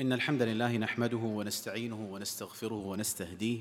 [0.00, 3.60] إن الحمد لله نحمده ونستعينه ونستغفره ونستهديه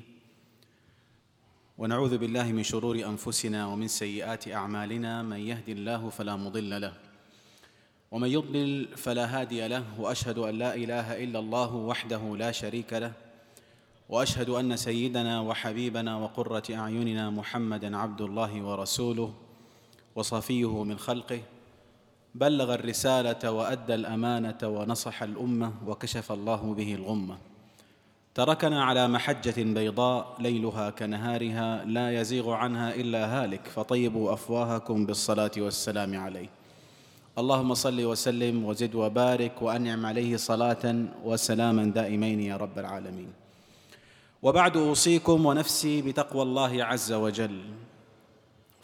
[1.77, 6.93] ونعوذ بالله من شرور أنفسنا ومن سيئات أعمالنا من يهد الله فلا مضل له
[8.11, 13.13] ومن يضلل فلا هادي له وأشهد أن لا إله إلا الله وحده لا شريك له
[14.09, 19.33] وأشهد أن سيدنا وحبيبنا وقرة أعيننا محمدا عبد الله ورسوله
[20.15, 21.41] وصفيه من خلقه
[22.35, 27.37] بلغ الرسالة وأدى الأمانة ونصح الأمة وكشف الله به الغمة.
[28.35, 36.17] تركنا على محجة بيضاء ليلها كنهارها لا يزيغ عنها إلا هالك فطيبوا أفواهكم بالصلاة والسلام
[36.17, 36.49] عليه.
[37.37, 43.31] اللهم صل وسلم وزد وبارك وأنعم عليه صلاة وسلاما دائمين يا رب العالمين.
[44.43, 47.61] وبعد أوصيكم ونفسي بتقوى الله عز وجل.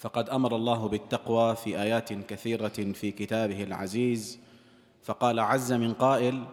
[0.02, 4.40] فقد أمر الله بالتقوى في آيات كثيرة في كتابه العزيز.
[5.04, 6.44] فقال عز من قائل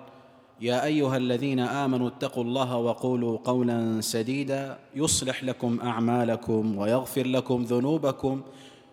[0.61, 8.43] يا أيها الذين آمنوا اتقوا الله وقولوا قولا سديدا يصلح لكم أعمالكم ويغفر لكم ذنوبكم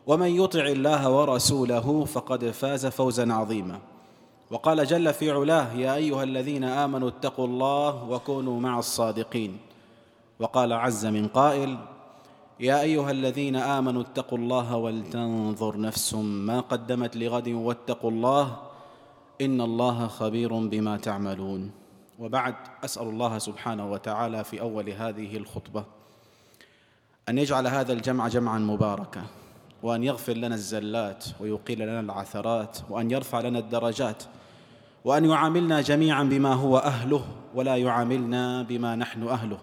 [0.08, 3.80] ومن يطع الله ورسوله فقد فاز فوزا عظيما.
[4.52, 9.58] وقال جل في علاه يا أيها الذين آمنوا اتقوا الله وكونوا مع الصادقين.
[10.40, 11.78] وقال عز من قائل
[12.60, 18.58] يا أيها الذين آمنوا اتقوا الله ولتنظر نفس ما قدمت لغد واتقوا الله
[19.42, 21.72] إن الله خبير بما تعملون.
[22.20, 25.84] وبعد أسأل الله سبحانه وتعالى في أول هذه الخطبة
[27.30, 29.24] أن يجعل هذا الجمع جمعا مباركا
[29.84, 34.24] وأن يغفر لنا الزلات ويقيل لنا العثرات وأن يرفع لنا الدرجات
[35.06, 39.58] وأن يعاملنا جميعا بما هو أهله ولا يعاملنا بما نحن أهله.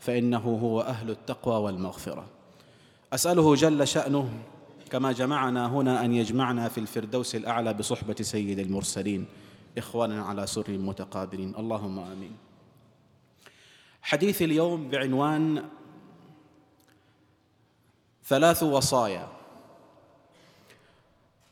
[0.00, 2.26] فإنه هو أهل التقوى والمغفرة.
[3.12, 4.28] أسأله جل شأنه
[4.90, 9.26] كما جمعنا هنا أن يجمعنا في الفردوس الأعلى بصحبة سيد المرسلين
[9.78, 11.54] إخوانا على سر متقابلين.
[11.56, 12.36] اللهم آمين.
[14.02, 15.64] حديث اليوم بعنوان
[18.24, 19.28] ثلاث وصايا.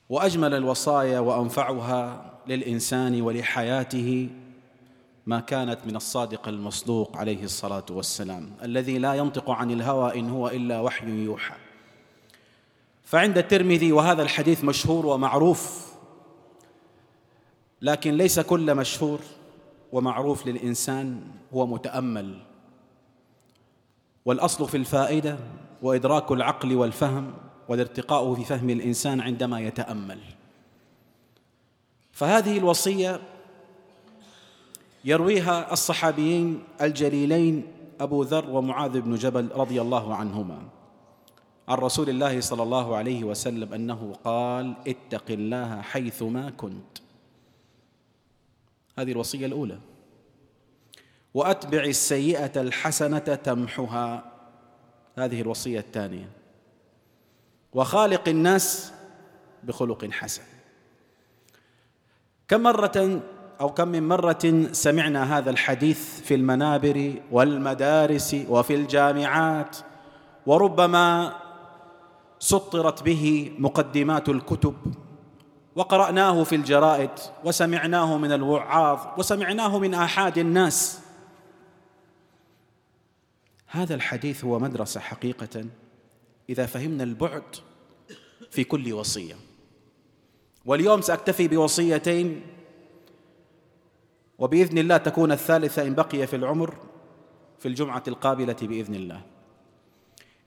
[0.09, 4.29] وأجمل الوصايا وأنفعها للإنسان ولحياته
[5.27, 10.49] ما كانت من الصادق المصدوق عليه الصلاة والسلام الذي لا ينطق عن الهوى إن هو
[10.49, 11.55] إلا وحي يوحى.
[13.05, 15.93] فعند الترمذي وهذا الحديث مشهور ومعروف
[17.83, 19.21] لكن ليس كل مشهور
[19.93, 21.21] ومعروف للإنسان
[21.55, 22.43] هو متأمل.
[24.25, 25.39] والأصل في الفائدة
[25.83, 27.35] وإدراك العقل والفهم
[27.69, 30.21] والارتقاء في فهم الإنسان عندما يتأمل.
[32.13, 33.21] فهذه الوصية
[35.05, 40.69] يرويها الصحابيين الجليلين أبو ذر ومعاذ بن جبل رضي الله عنهما.
[41.69, 46.99] عن رسول الله صلى الله عليه وسلم أنه قال اتق الله حيثما كنت.
[48.99, 49.79] هذه الوصية الأولى.
[51.35, 54.33] وأتبع السيئة الحسنة تمحها.
[55.19, 56.31] هذه الوصية الثانية.
[57.73, 58.93] وخالق الناس
[59.63, 60.43] بخلق حسن.
[62.49, 63.21] كم مرة
[63.61, 69.77] أو كم من مرة سمعنا هذا الحديث في المنابر والمدارس وفي الجامعات
[70.47, 71.37] وربما
[72.39, 74.75] سطرت به مقدمات الكتب
[75.77, 77.11] وقرأناه في الجرائد
[77.45, 81.01] وسمعناه من الوعاظ وسمعناه من آحاد الناس.
[83.67, 85.65] هذا الحديث هو مدرسة حقيقة
[86.51, 87.57] إذا فهمنا البعد
[88.51, 89.35] في كل وصية.
[90.65, 92.54] واليوم سأكتفي بوصيتين
[94.39, 96.75] وبإذن الله تكون الثالثة إن بقي في العمر
[97.59, 99.21] في الجمعة القابلة بإذن الله.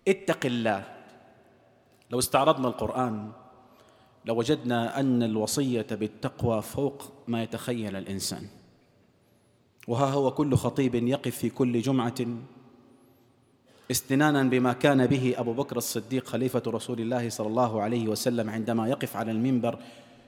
[0.07, 0.83] اتق الله.
[2.11, 3.31] لو استعرضنا القرآن
[4.25, 8.47] لوجدنا أن الوصية بالتقوى فوق ما يتخيل الإنسان.
[9.87, 12.15] وها هو كل خطيب يقف في كل جمعة
[13.91, 18.87] استنانا بما كان به أبو بكر الصديق خليفة رسول الله صلى الله عليه وسلم عندما
[18.87, 19.79] يقف على المنبر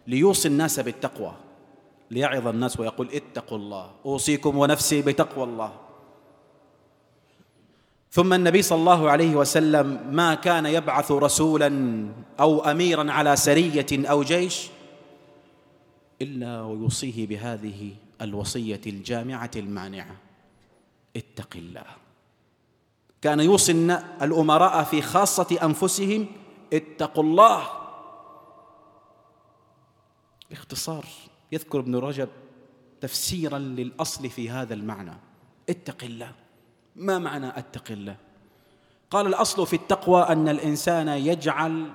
[0.08, 1.34] ليوصي الناس بالتقوى.
[2.12, 5.74] ليعظ الناس ويقول اتقوا الله أوصيكم ونفسي بتقوى الله.
[8.12, 11.70] ثم النبي صلى الله عليه وسلم ما كان يبعث رسولا
[12.40, 14.70] أو اميرا على سرية أو جيش
[16.22, 20.16] إلا ويوصيه بهذه الوصية الجامعة المانعة
[21.16, 21.86] اتق الله.
[23.22, 23.72] كان يوصي
[24.22, 26.28] الأمراء في خاصة أنفسهم
[26.74, 27.64] اتقوا الله.
[30.50, 31.06] باختصار
[31.52, 32.30] يذكر ابن رجب
[33.02, 35.14] تفسيرا للأصل في هذا المعنى.
[35.70, 36.32] اتق الله.
[36.96, 38.16] ما معنى اتق الله؟
[39.12, 41.90] قال الأصل في التقوى أن الإنسان يجعل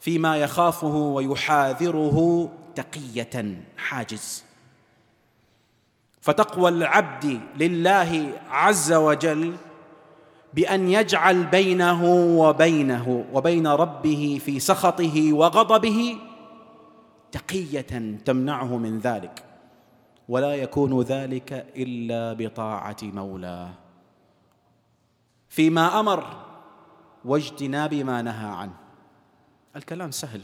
[0.00, 4.44] فيما يخافه ويحاذره تقية حاجز.
[6.20, 9.56] فتقوى العبد لله عز وجل
[10.54, 12.04] بأن يجعل بينه
[12.38, 16.16] وبينه وبين ربه في سخطه وغضبه
[17.32, 19.44] تقية تمنعه من ذلك.
[20.28, 23.70] ولا يكون ذلك إلا بطاعة مولاه
[25.48, 26.46] فيما أمر
[27.24, 28.74] واجتناب ما نهى عنه.
[29.76, 30.42] الكلام سهل.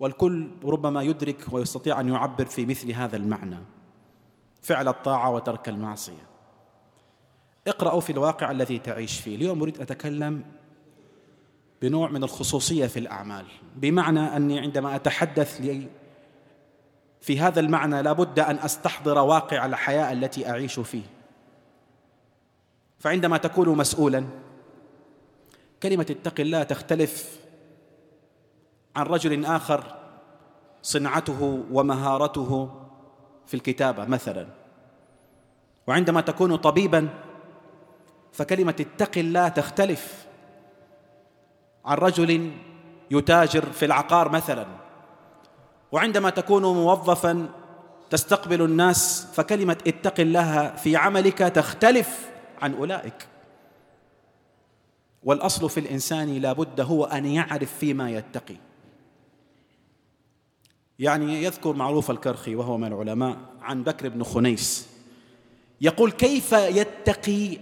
[0.00, 3.58] والكل ربما يدرك ويستطيع أن يعبر في مثل هذا المعنى.
[4.62, 6.26] فعل الطاعة وترك المعصية.
[7.66, 9.36] اقرأوا في الواقع الذي تعيش فيه.
[9.36, 10.44] اليوم أريد أتكلم
[11.82, 13.46] بنوع من الخصوصية في الأعمال.
[13.76, 15.86] بمعنى أني عندما أتحدث لي
[17.20, 21.02] في هذا المعنى لابد أن أستحضر واقع الحياة التي أعيش فيه.
[22.98, 24.24] فعندما تكون مسؤولا
[25.82, 27.40] كلمة اتق الله تختلف
[28.96, 29.96] عن رجل آخر
[30.82, 32.70] صنعته ومهارته
[33.46, 34.46] في الكتابة مثلا.
[35.86, 37.08] وعندما تكون طبيبا
[38.32, 40.26] فكلمة اتق الله تختلف
[41.86, 42.50] عن رجل
[43.10, 44.66] يتاجر في العقار مثلا
[45.92, 47.48] وعندما تكون موظفا
[48.10, 52.30] تستقبل الناس فكلمة اتق الله في عملك تختلف
[52.62, 53.28] عن أولئك.
[55.22, 58.56] والأصل في الإنسان لا بد هو أن يعرف فيما يتقي.
[60.98, 64.88] يعني يذكر معروف الكرخي وهو من العلماء عن بكر بن خنيس.
[65.80, 67.58] يقول كيف يتقي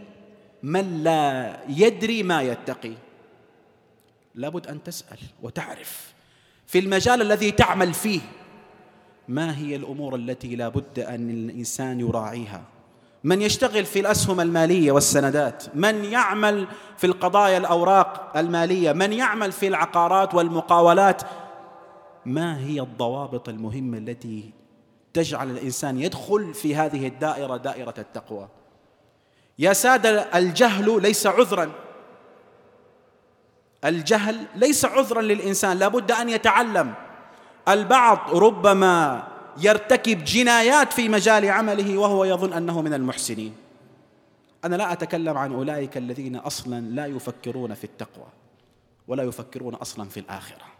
[0.63, 2.93] من لا يدري ما يتقي؟
[4.35, 6.15] لابد أن تسأل وتعرف
[6.67, 8.21] في المجال الذي تعمل فيه.
[9.29, 12.63] ما هي الأمور التي لا بد أن الإنسان يراعيها؟
[13.25, 16.67] من يشتغل في الأسهم المالية والسندات؟ من يعمل
[16.97, 21.23] في القضايا الأوراق المالية؟ من يعمل في العقارات والمقاولات؟
[22.27, 24.51] ما هي الضوابط المهمة التي
[25.13, 28.49] تجعل الإنسان يدخل في هذه الدائرة دائرة التقوى؟
[29.59, 31.71] يا سادة الجهل ليس عذرا.
[33.85, 36.95] الجهل ليس عذرا للإنسان لابد أن يتعلم.
[37.69, 39.23] البعض ربما
[39.61, 43.55] يرتكب جنايات في مجال عمله وهو يظن أنه من المحسنين.
[44.65, 48.27] أنا لا أتكلم عن أولئك الذين أصلا لا يفكرون في التقوى
[49.09, 50.75] ولا يفكرون أصلا في الآخرة.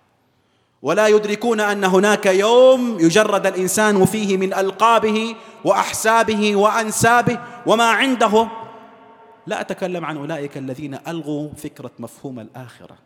[0.83, 8.49] ولا يدركون أن هناك يوم يجرد الإنسان فيه من ألقابه وأحسابه وأنسابه وما عنده
[9.47, 12.99] لا أتكلم عن أولئك الذين ألغوا فكرة مفهوم الآخرة.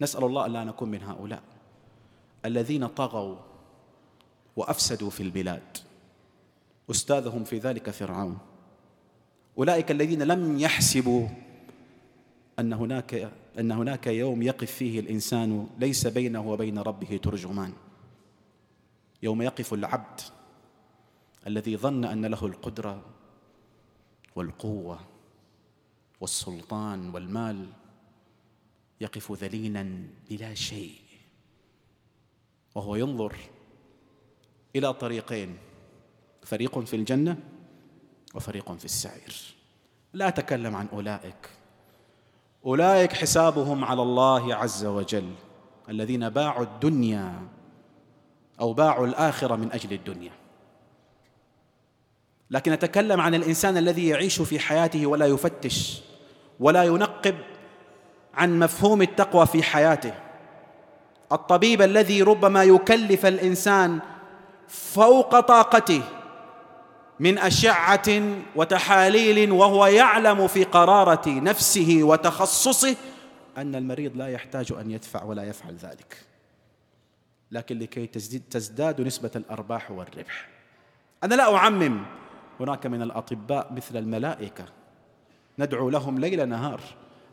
[0.00, 1.42] نسأل الله ألا نكون من هؤلاء
[2.44, 3.36] الذين طغوا
[4.56, 5.78] وأفسدوا في البلاد.
[6.90, 8.38] أستاذهم في ذلك فرعون.
[9.58, 11.28] أولئك الذين لم يحسبوا
[12.58, 17.72] أن هناك أن هناك يوم يقف فيه الإنسان ليس بينه وبين ربه ترجمان.
[19.22, 20.20] يوم يقف العبد
[21.46, 23.02] الذي ظن أن له القدرة
[24.36, 25.00] والقوة
[26.20, 27.66] والسلطان والمال
[29.00, 31.00] يقف ذليلا بلا شيء
[32.74, 33.36] وهو ينظر
[34.76, 35.58] إلى طريقين
[36.42, 37.36] فريق في الجنة
[38.34, 39.54] وفريق في السعير.
[40.12, 41.50] لا أتكلم عن أولئك.
[42.66, 45.34] أولئك حسابهم على الله عز وجل
[45.88, 47.48] الذين باعوا الدنيا
[48.60, 50.39] أو باعوا الآخرة من أجل الدنيا.
[52.50, 56.02] لكن أتكلم عن الإنسان الذي يعيش في حياته ولا يفتش
[56.60, 57.34] ولا ينقب
[58.34, 60.14] عن مفهوم التقوى في حياته.
[61.32, 64.00] الطبيب الذي ربما يكلف الإنسان
[64.68, 66.02] فوق طاقته
[67.20, 68.22] من أشعة
[68.56, 72.96] وتحاليل وهو يعلم في قرارة نفسه وتخصصه
[73.56, 76.16] أن المريض لا يحتاج أن يدفع ولا يفعل ذلك.
[77.50, 78.06] لكن لكي
[78.50, 80.48] تزداد نسبة الأرباح والربح.
[81.24, 82.04] أنا لا أعمم
[82.62, 84.64] هناك من الأطباء مثل الملائكة.
[85.58, 86.80] ندعو لهم ليل نهار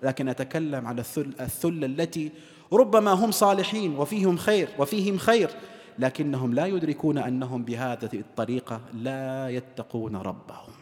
[0.03, 2.31] لكن أتكلم على الثل, الثل التي
[2.73, 5.49] ربما هم صالحين وفيهم خير وفيهم خير
[5.99, 10.73] لكنهم لا يدركون أنهم بهذه الطريقة لا يتقون ربهم.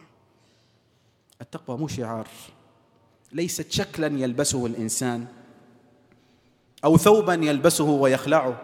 [1.40, 2.26] التقوى مو شعار.
[3.32, 5.26] ليست شكلا يلبسه الإنسان
[6.84, 8.56] أو ثوبا يلبسه ويخلعه.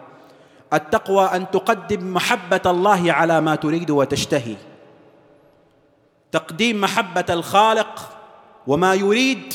[0.73, 4.55] التقوى أن تقدم محبة الله على ما تريد وتشتهي.
[6.33, 8.19] تقديم محبة الخالق
[8.67, 9.53] وما يريد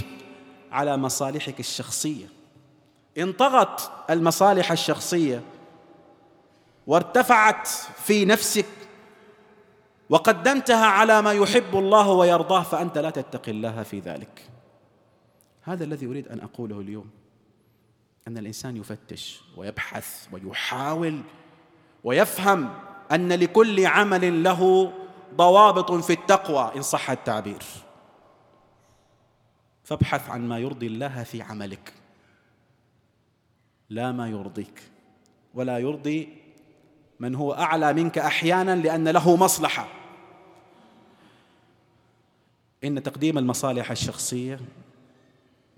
[0.72, 2.26] على مصالحك الشخصية.
[3.18, 5.42] إن طغت المصالح الشخصية
[6.86, 7.68] وارتفعت
[8.04, 8.66] في نفسك
[10.10, 14.50] وقدمتها على ما يحب الله ويرضاه فأنت لا تتقي الله في ذلك.
[15.62, 17.10] هذا الذي أريد أن أقوله اليوم
[18.28, 21.20] أن الإنسان يفتش ويبحث ويحاول
[22.04, 22.74] ويفهم
[23.12, 24.92] أن لكل عمل له
[25.34, 27.62] ضوابط في التقوى إن صح التعبير.
[29.84, 31.94] فابحث عن ما يرضي الله في عملك.
[33.90, 34.82] لا ما يرضيك.
[35.54, 36.28] ولا يرضي
[37.20, 39.88] من هو أعلى منك أحيانا لأن له مصلحة.
[42.84, 44.60] إن تقديم المصالح الشخصية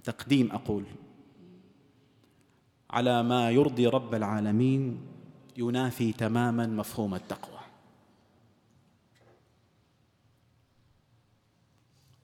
[0.04, 0.84] تقديم أقول
[2.90, 5.00] على ما يرضي رب العالمين
[5.56, 7.59] ينافي تماما مفهوم التقوى.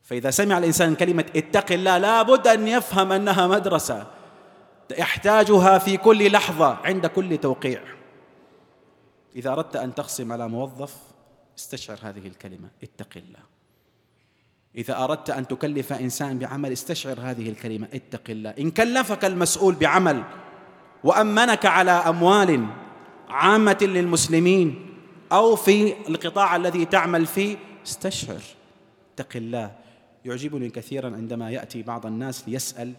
[0.06, 4.06] فإذا سمع الإنسان كلمة اتق الله لابد أن يفهم أنها مدرسة
[4.98, 7.82] يحتاجها في كل لحظة عند كل توقيع.
[9.36, 10.94] إذا أردت أن تقسم على موظف
[11.58, 13.38] استشعر هذه الكلمة اتق الله.
[14.76, 18.50] إذا أردت أن تكلف إنسان بعمل استشعر هذه الكلمة اتق الله.
[18.50, 20.22] إن كلفك المسؤول بعمل
[21.04, 22.66] وأمنك على أموال
[23.28, 24.94] عامة للمسلمين
[25.32, 28.40] أو في القطاع الذي تعمل فيه استشعر
[29.14, 29.85] اتق الله.
[30.26, 32.92] يعجبني كثيرا عندما يأتي بعض الناس ليسأل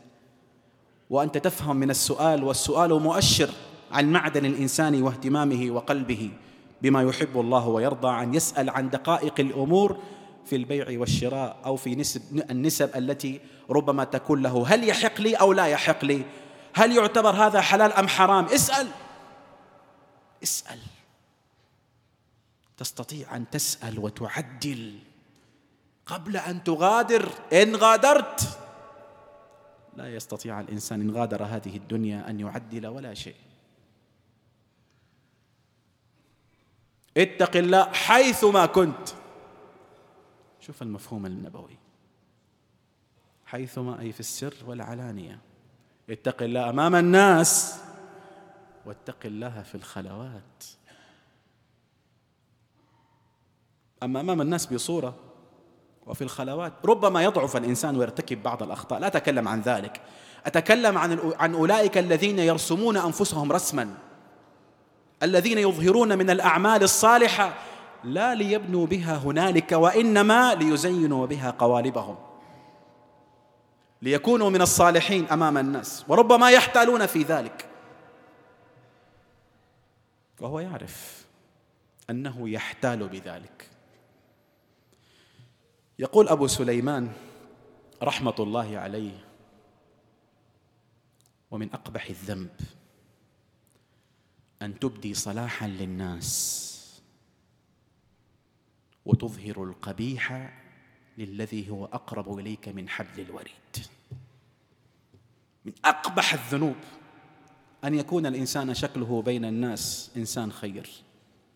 [1.10, 3.50] وأنت تفهم من السؤال والسؤال مؤشر
[3.92, 6.32] عن معدن الإنسان واهتمامه وقلبه
[6.82, 9.98] بما يحب الله ويرضى أن يسأل عن دقائق الأمور
[10.46, 14.68] في البيع والشراء أو في نسب النسب التي ربما تكون له.
[14.68, 16.22] هل يحق لي أو لا يحق لي؟
[16.74, 18.88] هل يعتبر هذا حلال أم حرام؟ اسأل.
[20.44, 20.80] اسأل.
[22.78, 25.00] تستطيع أن تسأل وتعدل.
[26.08, 28.60] قبل أن تغادر إن غادرت.
[29.96, 33.36] لا يستطيع الإنسان إن غادر هذه الدنيا أن يعدل ولا شيء.
[37.18, 39.10] اتق الله حيثما كنت.
[40.60, 41.78] شوف المفهوم النبوي.
[43.46, 45.40] حيثما أي في السر والعلانية.
[46.10, 47.80] اتق الله أمام الناس.
[48.86, 50.64] واتق الله في الخلوات.
[54.04, 55.27] أما أمام الناس بصورة.
[56.08, 59.00] وفي الخلوات ربما يضعف الإنسان ويرتكب بعض الأخطاء.
[59.00, 60.02] لا أتكلم عن ذلك.
[60.46, 63.94] أتكلم عن عن أولئك الذين يرسمون أنفسهم رسما.
[65.24, 67.54] الذين يظهرون من الأعمال الصالحة
[68.04, 72.16] لا ليبنوا بها هنالك وإنما ليزينوا بها قوالبهم.
[74.02, 76.06] ليكونوا من الصالحين أمام الناس.
[76.08, 77.66] وربما يحتالون في ذلك.
[80.40, 81.26] وهو يعرف
[82.10, 83.70] أنه يحتال بذلك.
[86.00, 87.12] يقول أبو سليمان
[88.04, 89.26] رحمة الله عليه
[91.52, 92.50] ومن أقبح الذنب
[94.62, 97.02] أن تبدي صلاحا للناس
[99.06, 100.54] وتظهر القبيح
[101.18, 103.88] للذي هو أقرب إليك من حبل الوريد.
[105.66, 106.76] من أقبح الذنوب
[107.84, 110.90] أن يكون الإنسان شكله بين الناس إنسان خير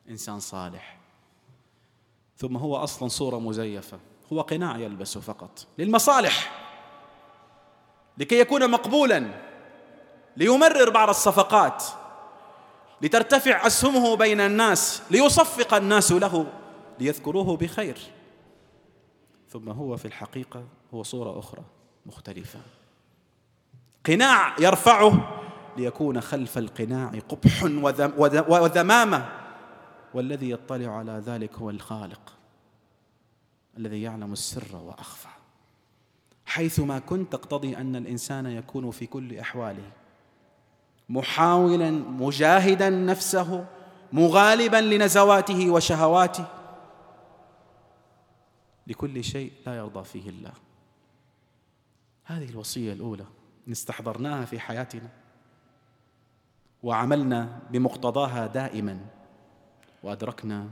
[0.09, 0.99] إنسان صالح.
[2.37, 3.99] ثم هو أصلا صورة مزيفة.
[4.33, 5.67] هو قناع يلبسه فقط.
[5.77, 6.61] للمصالح.
[8.17, 9.31] لكي يكون مقبولا.
[10.37, 11.83] ليمرر بعض الصفقات.
[13.01, 15.03] لترتفع أسهمه بين الناس.
[15.11, 16.47] ليصفق الناس له.
[16.99, 17.97] ليذكروه بخير.
[19.49, 21.63] ثم هو في الحقيقة هو صورة أخرى
[22.05, 22.59] مختلفة.
[24.05, 25.41] قناع يرفعه
[25.77, 27.63] ليكون خلف القناع قبح
[28.47, 29.29] وذمامة.
[30.13, 32.33] والذي يطلع على ذلك هو الخالق.
[33.81, 35.27] الذي يعلم السر وأخفى.
[36.45, 39.91] حيثما كنت تقتضي أن الإنسان يكون في كل أحواله
[41.09, 43.67] محاولا مجاهدا نفسه
[44.13, 46.45] مغالبا لنزواته وشهواته
[48.87, 50.53] لكل شيء لا يرضى فيه الله.
[52.23, 53.25] هذه الوصية الأولى
[53.67, 55.09] ان استحضرناها في حياتنا
[56.83, 58.99] وعملنا بمقتضاها دائما
[60.03, 60.67] وأدركنا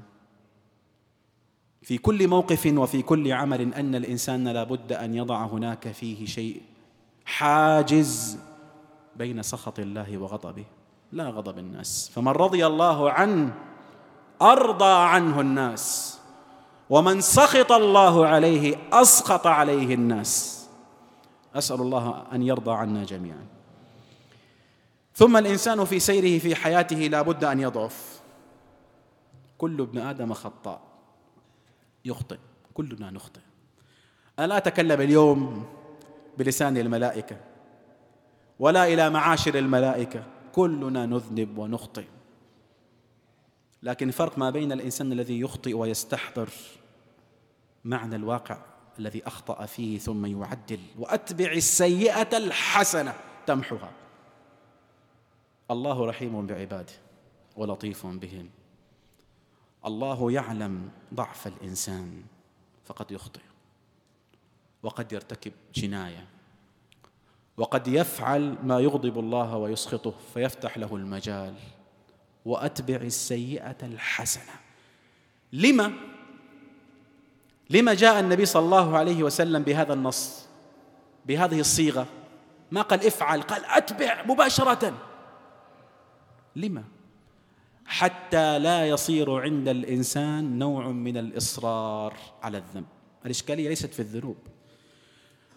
[1.82, 6.62] في كل موقف وفي كل عمل أن الإنسان لابد أن يضع هناك فيه شيء
[7.26, 8.38] حاجز
[9.16, 10.66] بين سخط الله وغضبه.
[11.12, 12.12] لا غضب الناس.
[12.14, 13.54] فمن رضي الله عنه
[14.42, 16.20] أرضى عنه الناس.
[16.90, 20.66] ومن سخط الله عليه أسخط عليه الناس.
[21.56, 23.46] أسأل الله أن يرضى عنا جميعا.
[25.16, 28.20] ثم الإنسان في سيره في حياته لا بد أن يضعف.
[29.58, 30.89] كل ابن آدم خطاء.
[32.06, 32.38] يخطئ
[32.74, 33.42] كلنا نخطئ.
[34.40, 35.66] أنا لا أتكلم اليوم
[36.38, 37.38] بلسان الملائكة؟
[38.60, 42.06] ولا إلى معاشر الملائكة؟ كلنا نذنب ونخطئ.
[43.84, 46.50] لكن فرق ما بين الإنسان الذي يخطئ ويستحضر
[47.86, 48.62] معنى الواقع
[49.00, 50.80] الذي أخطأ فيه ثم يعدل.
[51.00, 53.14] وأتبع السيئة الحسنة
[53.46, 53.92] تمحها
[55.72, 56.94] الله رحيم بعباده
[57.58, 58.50] ولطيف بهم.
[59.86, 62.24] الله يعلم ضعف الإنسان
[62.86, 63.42] فقد يخطئ
[64.84, 66.28] وقد يرتكب جناية
[67.58, 71.54] وقد يفعل ما يغضب الله ويسخطه فيفتح له المجال
[72.46, 74.54] وأتبع السيئة الحسنة.
[75.54, 75.94] لما؟
[77.70, 80.48] لما جاء النبي صلى الله عليه وسلم بهذا النص
[81.26, 82.08] بهذه الصيغة؟
[82.72, 84.94] ما قال افعل قال أتبع مباشرة.
[86.56, 86.84] لما؟
[87.90, 92.86] حتى لا يصير عند الإنسان نوع من الإصرار على الذنب.
[93.26, 94.38] الإشكالية ليست في الذنوب.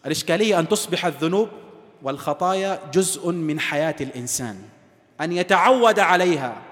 [0.06, 1.48] الإشكالية أن تصبح الذنوب
[2.02, 4.68] والخطايا جزء من حياة الإنسان.
[5.20, 6.62] أن يتعود عليها.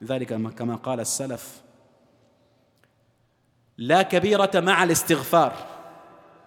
[0.00, 1.62] لذلك كما قال السلف
[3.78, 5.66] لا كبيرة مع الاستغفار.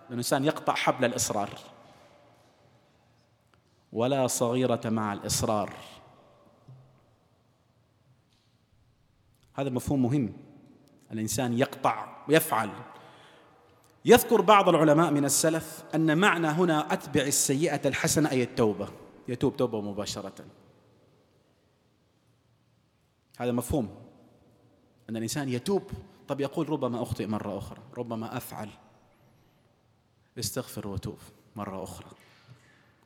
[0.09, 1.50] الإنسان يقطع حبل الإصرار.
[3.93, 5.74] ولا صغيرة مع الإصرار.
[9.55, 10.33] هذا مفهوم مهم.
[11.12, 12.69] الإنسان يقطع ويفعل
[14.05, 18.89] يذكر بعض العلماء من السلف أن معنى هنا أتبع السيئة الحسنة أي التوبة.
[19.27, 20.45] يتوب توبة مباشرة.
[23.38, 23.95] هذا مفهوم.
[25.09, 25.83] أن الإنسان يتوب.
[26.27, 27.81] طب يقول ربما أخطئ مرة أخرى.
[27.97, 28.69] ربما أفعل.
[30.39, 31.17] استغفر وتوب
[31.55, 32.07] مرة أخرى.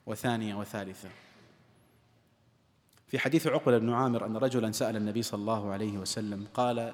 [0.06, 1.10] وثانية وثالثة.
[3.10, 6.94] في حديث عقبة بن عامر أن رجلا سأل النبي صلى الله عليه وسلم قال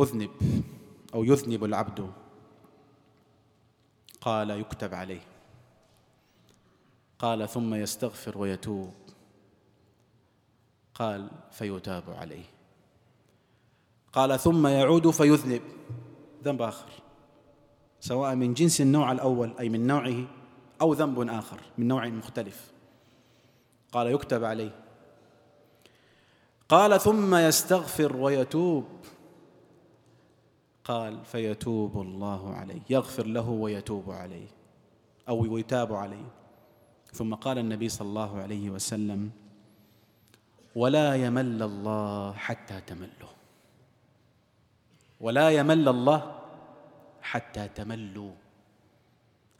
[0.00, 0.30] أذنب
[1.14, 2.12] أو يذنب العبد.
[4.20, 5.20] قال يكتب عليه.
[7.18, 8.94] قال ثم يستغفر ويتوب.
[10.94, 12.44] قال فيتاب عليه.
[14.12, 15.62] قال ثم يعود فيذنب.
[16.44, 16.90] ذنب آخر.
[18.00, 20.24] سواء من جنس النوع الأول أي من نوعه
[20.80, 22.77] أو ذنب آخر من نوع مختلف.
[23.92, 24.74] قال يكتب عليه.
[26.68, 28.84] قال ثم يستغفر ويتوب.
[30.84, 32.80] قال فيتوب الله عليه.
[32.90, 34.48] يغفر له ويتوب عليه
[35.28, 36.28] أو يتاب عليه.
[37.12, 39.30] ثم قال النبي صلى الله عليه وسلم
[40.74, 43.34] ولا يمل الله حتى تملوا
[45.20, 46.40] ولا يمل الله
[47.22, 48.32] حتى تملوا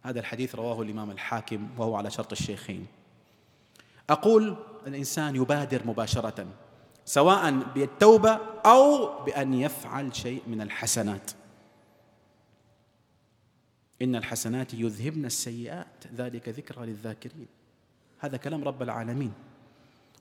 [0.03, 2.87] هذا الحديث رواه الإمام الحاكم وهو على شرط الشيخين.
[4.11, 6.47] أقول الإنسان يبادر مباشرة
[7.05, 11.31] سواء بالتوبة أو بأن يفعل شيء من الحسنات.
[14.03, 17.47] إن الحسنات يذهبن السيئات ذلك ذكرى للذاكرين.
[18.19, 19.33] هذا كلام رب العالمين.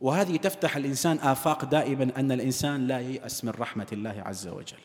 [0.01, 4.77] وهذه تفتح الإنسان آفاق دائما أن الإنسان لا ييأس من رحمة الله عز وجل.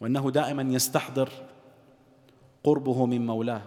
[0.00, 1.32] وأنه دائما يستحضر
[2.64, 3.62] قربه من مولاه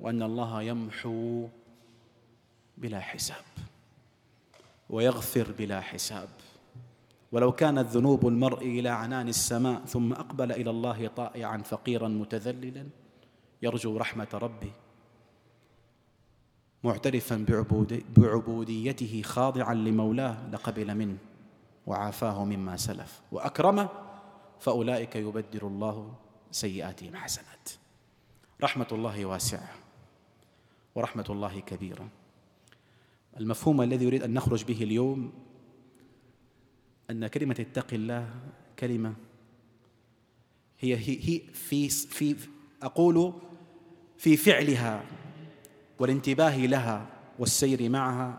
[0.00, 1.48] وأن الله يمحو
[2.82, 3.44] بلا حساب.
[4.90, 6.28] ويغفر بلا حساب.
[7.32, 12.86] ولو كانت ذنوب المرء إلى عنان السماء ثم أقبل إلى الله طائعا فقيرا متذللا
[13.62, 14.72] يرجو رحمة ربه.
[16.84, 17.46] معترفا
[18.16, 21.18] بعبوديته خاضعا لمولاه لقبل منه
[21.86, 23.20] وعافاه مما سلف.
[23.32, 23.88] وأكرمه
[24.60, 26.14] فأولئك يبدل الله
[26.50, 27.68] سيئاتهم حسنات.
[28.62, 29.68] رحمة الله واسعة
[30.94, 32.08] ورحمة الله كبيرة.
[33.40, 35.32] المفهوم الذي يريد أن نخرج به اليوم
[37.10, 38.34] أن كلمة اتق الله
[38.78, 39.14] كلمة
[40.80, 42.36] هي هي في في
[42.82, 43.32] أقول
[44.18, 45.04] في فعلها
[45.98, 47.06] والانتباه لها
[47.38, 48.38] والسير معها.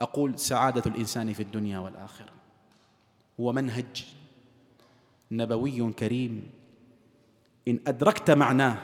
[0.00, 2.32] أقول سعادة الإنسان في الدنيا والآخرة.
[3.40, 4.06] هو منهج
[5.30, 6.50] نبوي كريم.
[7.68, 8.78] إن أدركت معناه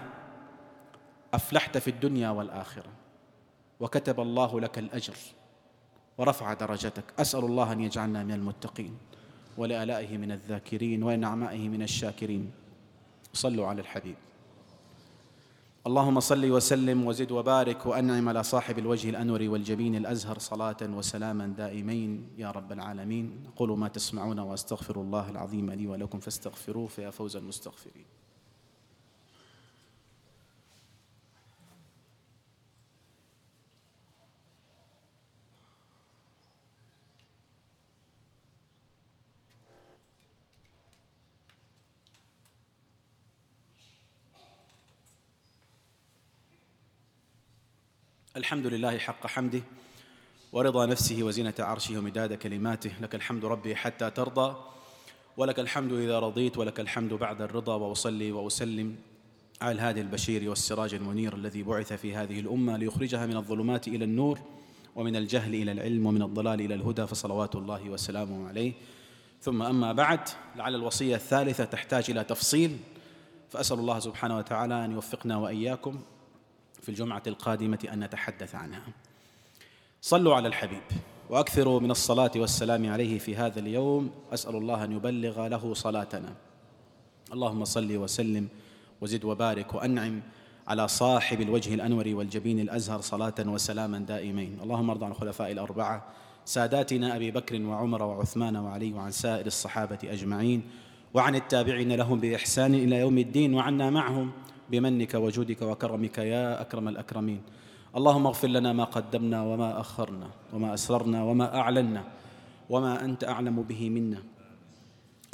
[1.34, 2.99] أفلحت في الدنيا والآخرة.
[3.80, 5.16] وكتب الله لك الأجر
[6.18, 7.04] ورفع درجتك.
[7.18, 8.98] أسأل الله أن يجعلنا من المتقين
[9.58, 12.50] ولآلائه من الذاكرين ولنعمائه من الشاكرين.
[13.32, 14.16] صلوا على الحبيب.
[15.86, 22.28] اللهم صل وسلم وزد وبارك وأنعم على صاحب الوجه الأنور والجبين الأزهر صلاة وسلاما دائمين.
[22.38, 28.04] يا رب العالمين قولوا ما تسمعون واستغفر الله العظيم لي ولكم فاستغفروه فيا فوز المستغفرين.
[48.36, 49.60] الحمد لله حق حمده
[50.52, 52.90] ورضا نفسه وزينة عرشه ومداد كلماته.
[53.00, 54.56] لك الحمد ربي حتى ترضى
[55.36, 58.96] ولك الحمد إذا رضيت ولك الحمد بعد الرضا وأصلي وأسلم
[59.62, 64.38] على الهادي البشير والسراج المنير الذي بعث في هذه الأمة ليخرجها من الظلمات إلى النور
[64.96, 68.72] ومن الجهل إلى العلم ومن الضلال إلى الهدى فصلوات الله وسلامه عليه.
[69.40, 70.20] ثم أما بعد
[70.56, 72.76] لعل الوصية الثالثة تحتاج إلى تفصيل
[73.48, 76.00] فأسأل الله سبحانه وتعالى أن يوفقنا وإياكم
[76.82, 78.82] في الجمعة القادمة أن نتحدث عنها.
[80.00, 80.82] صلوا على الحبيب
[81.30, 84.10] وأكثروا من الصلاة والسلام عليه في هذا اليوم.
[84.32, 86.34] أسأل الله أن يبلغ له صلاتنا.
[87.32, 88.48] اللهم صل وسلم
[89.00, 90.20] وزد وبارك وأنعم
[90.68, 94.58] على صاحب الوجه الأنور والجبين الأزهر صلاة وسلاما دائمين.
[94.62, 96.06] اللهم ارض عن الخلفاء الأربعة
[96.44, 100.62] ساداتنا أبي بكر وعمر وعثمان وعلي وعن سائر الصحابة أجمعين
[101.14, 104.32] وعن التابعين لهم بإحسان إلى يوم الدين وعنا معهم.
[104.70, 107.40] بمنك وجودك وكرمك يا أكرم الأكرمين.
[107.96, 112.04] اللهم اغفر لنا ما قدمنا وما أخرنا وما أسررنا وما أعلنا
[112.70, 114.22] وما أنت أعلم به منا.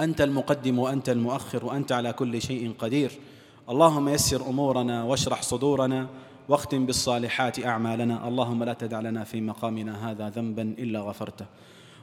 [0.01, 3.13] أنت المقدم وأنت المؤخر وأنت على كل شيء قدير.
[3.69, 6.07] اللهم يسر أمورنا واشرح صدورنا
[6.49, 8.29] واختم بالصالحات أعمالنا.
[8.29, 11.47] اللهم لا تدع لنا في مقامنا هذا ذنبا إلا غفرته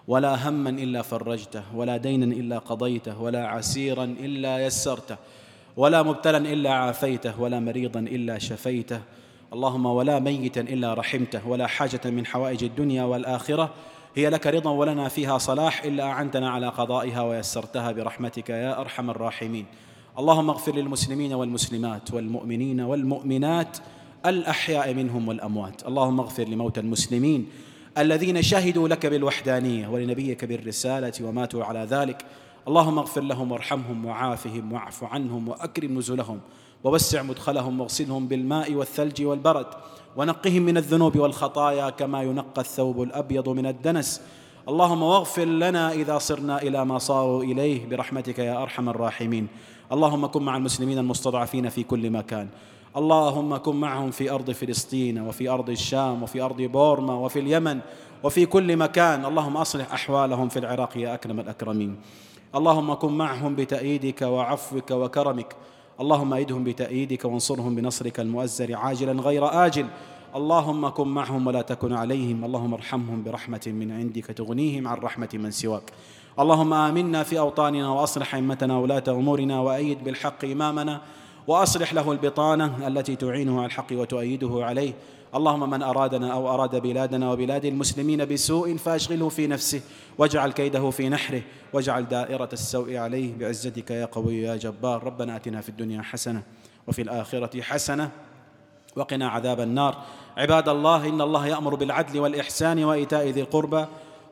[0.08, 5.18] ولا هما إلا فرجته ولا دينا إلا قضيته ولا عسيرا إلا يسرته.
[5.78, 9.02] ولا مبتلا إلا عافيته ولا مريضا إلا شفيته.
[9.54, 13.74] اللهم ولا ميتا إلا رحمته ولا حاجة من حوائج الدنيا والآخرة.
[14.16, 19.66] هي لك رضا ولنا فيها صلاح إلا أعنتنا على قضائها ويسرتها برحمتك يا أرحم الراحمين.
[20.20, 23.78] اللهم اغفر للمسلمين والمسلمات والمؤمنين والمؤمنات
[24.26, 25.88] الأحياء منهم والأموات.
[25.88, 27.50] اللهم اغفر لموتى المسلمين
[27.98, 32.26] الذين شهدوا لك بالوحدانية ولنبيك بالرسالة وماتوا على ذلك.
[32.68, 36.40] اللهم اغفر لهم وارحمهم وعافهم واعف عنهم وأكرم نزلهم
[36.84, 39.66] ووسع مدخلهم واغسلهم بالماء والثلج والبرد
[40.16, 44.22] ونقهم من الذنوب والخطايا كما ينقى الثوب الأبيض من الدنس.
[44.70, 47.90] اللهم واغفر لنا إذا صرنا إلى ما صاروا إليه.
[47.90, 49.48] برحمتك يا أرحم الراحمين.
[49.92, 52.48] اللهم كن مع المسلمين المستضعفين في كل مكان.
[52.98, 57.80] اللهم كن معهم في أرض فلسطين وفي أرض الشام وفي أرض بورما وفي اليمن
[58.24, 59.26] وفي كل مكان.
[59.26, 61.96] اللهم أصلح أحوالهم في العراق يا أكرم الأكرمين.
[62.56, 65.56] اللهم كن معهم بتأييدك وعفوك وكرمك.
[66.00, 69.86] اللهم ايدهم بتأييدك وانصرهم بنصرك المؤزر عاجلا غير آجل.
[70.36, 72.46] اللهم كن معهم ولا تكن عليهم.
[72.46, 75.92] اللهم ارحمهم برحمة من عندك تغنيهم عن رحمة من سواك.
[76.40, 81.02] اللهم آمنا في أوطاننا وأصلح أئمتنا ولاة أمورنا وأيد بالحق إمامنا
[81.48, 84.94] وأصلح له البطانة التي تعينه على الحق وتؤيده عليه.
[85.36, 89.82] اللهم من أرادنا أو أراد بلادنا وبلاد المسلمين بسوء فأشغله في نفسه
[90.18, 91.42] واجعل كيده في نحره
[91.74, 95.04] واجعل دائرة السوء عليه بعزتك يا قوي يا جبار.
[95.04, 96.44] ربنا أتنا في الدنيا حسنة
[96.88, 98.12] وفي الآخرة حسنة
[98.96, 99.98] وقنا عذاب النار.
[100.38, 103.86] عباد الله إن الله يأمر بالعدل والإحسان وإيتاء ذي القربى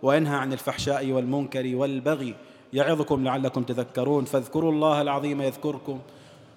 [0.04, 2.36] وينهى عن الفحشاء والمنكر والبغي
[2.74, 6.00] يعظكم لعلكم تذكرون فاذكروا الله العظيم يذكركم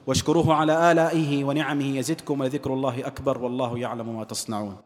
[0.07, 4.77] واشكروه على آلائه ونعمه يزدكم وذكر الله أكبر والله يعلم ما تصنعون